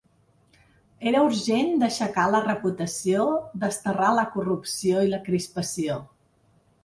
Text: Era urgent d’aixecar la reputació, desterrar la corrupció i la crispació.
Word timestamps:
Era 1.09 1.19
urgent 1.25 1.67
d’aixecar 1.83 2.23
la 2.35 2.39
reputació, 2.45 3.27
desterrar 3.65 4.09
la 4.21 4.25
corrupció 4.37 5.03
i 5.09 5.11
la 5.15 5.23
crispació. 5.27 5.99